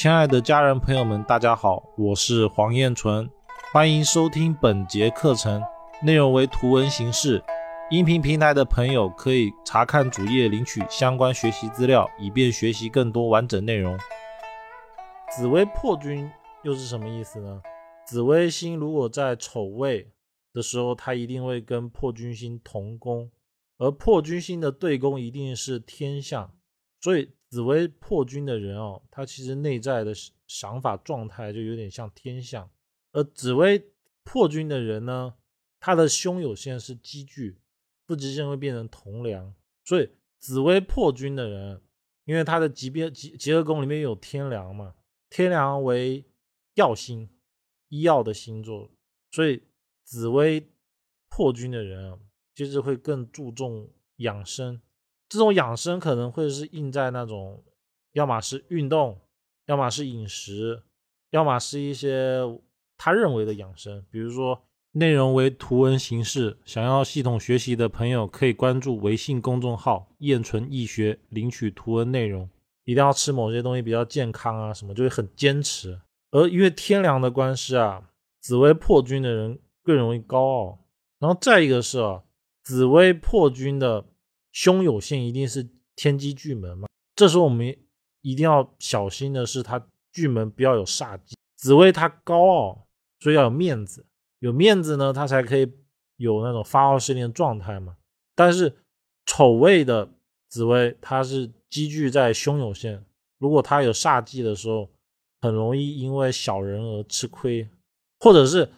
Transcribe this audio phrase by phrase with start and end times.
[0.00, 3.28] 亲爱的家人朋友们，大家好，我是黄彦纯，
[3.72, 5.60] 欢迎收听本节课程，
[6.04, 7.42] 内容为图文形式。
[7.90, 13.98] 音频平台的朋友可以查看主页领取相关学习资料，以便学习更多完整内容。
[15.36, 16.30] 紫微破军
[16.62, 17.60] 又是什么意思呢？
[18.06, 20.12] 紫微星如果在丑位
[20.54, 23.32] 的时候，它一定会跟破军星同宫，
[23.78, 26.52] 而破军星的对宫一定是天象，
[27.00, 30.12] 所以紫薇破军的人哦，他其实内在的
[30.46, 32.70] 想法状态就有点像天象，
[33.12, 33.90] 而紫薇
[34.22, 35.34] 破军的人呢，
[35.80, 37.60] 他的胸有限是积聚。
[38.06, 39.54] 不极线会变成同梁，
[39.84, 41.82] 所以紫薇破军的人，
[42.24, 44.94] 因为他的级别结结合宫里面有天梁嘛，
[45.28, 46.24] 天梁为
[46.76, 47.28] 药星，
[47.88, 48.90] 医药的星座，
[49.30, 49.62] 所以
[50.04, 50.70] 紫薇
[51.28, 52.18] 破军的人啊，
[52.54, 54.80] 其实会更注重养生。
[55.28, 57.62] 这种养生可能会是印在那种，
[58.12, 59.20] 要么是运动，
[59.66, 60.82] 要么是饮食，
[61.30, 62.40] 要么是一些
[62.96, 64.62] 他认为的养生，比如说。
[64.92, 72.48] 内容为图文形式，想要系统学习的朋友可以关注微信公众号“燕纯易学”领取图文内容。
[72.84, 76.00] 一定要吃某些东西比较健康啊，什么就会很坚持。
[76.30, 80.78] 而因为天梁的关系啊，紫薇破军的人更容易高傲。
[81.20, 82.22] 然后再一个是啊，
[82.64, 84.06] 紫薇破军的
[84.52, 86.88] 凶有限，一定是天机巨门嘛。
[87.14, 87.76] 这时候我们
[88.22, 91.36] 一定要小心的是，他巨门不要有煞忌。
[91.56, 92.86] 紫薇他高傲，
[93.20, 94.06] 所以要有面子。
[94.38, 95.72] 有面子呢，他才可以
[96.16, 97.96] 有那种发号施令的状态嘛。
[98.36, 98.76] 但是
[99.26, 100.08] 丑位的
[100.48, 103.04] 紫薇，他是积聚在凶有限，
[103.38, 104.88] 如果他有煞忌的时候，
[105.40, 107.68] 很容易因为小人而吃亏，
[108.20, 108.70] 或者是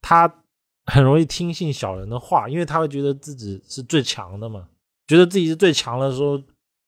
[0.00, 0.42] 他
[0.86, 4.68] 很容易听信小人的话，因为他会觉得自己是最强的嘛，
[5.10, 6.38] 觉得自己是最强的时候，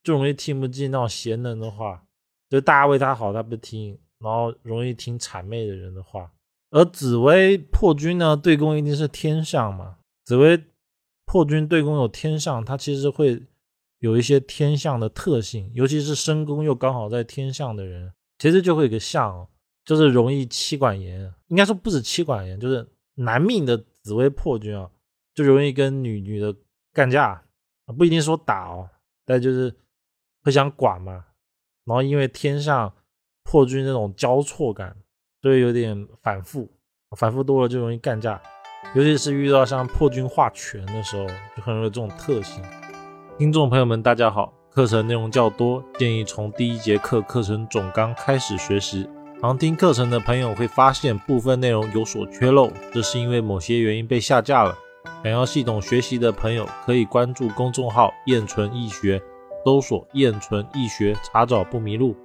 [0.04, 2.04] 就容易听不进那种贤能的话，
[2.48, 6.30] 就大家为他好，他不听，然后容易听谄媚的人的话。
[6.70, 9.96] 而紫薇破军呢，对宫一定是天象嘛？
[10.24, 10.62] 紫薇
[11.26, 13.42] 破军对宫有天象，它其实会
[13.98, 19.44] 有一些天象的特性，尤其是身宫又刚好在天象的人，其实就会有个象，
[19.84, 21.20] 就是容易妻管严。
[21.48, 24.88] 应该说不止妻管严，就是男命的紫薇破军啊，
[25.34, 26.54] 就容易跟女女的
[26.92, 27.42] 干架，
[27.86, 28.88] 不一定说打哦，
[29.24, 29.74] 但就是
[30.42, 31.24] 会想管嘛。
[31.84, 32.92] 然后因为天上
[33.42, 34.96] 破军那种交错感。
[35.42, 36.70] 所以有点反复，
[37.16, 38.40] 反复多了就容易干架，
[38.94, 41.26] 尤其是遇到像破军化权的时候，
[41.56, 42.62] 就很容易这种特性。
[43.36, 49.10] 听众朋友们，大家好，课程内容较多，建议从第一节课课程总纲开始学习。
[49.40, 54.78] 常听课程的朋友会发现部分内容有所缺漏，这是因为某些原因被下架了。
[55.22, 59.20] 想要系统学习的朋友可以关注公众号“燕纯易学”，
[59.64, 62.16] 搜索“燕纯易学”，查找不迷路。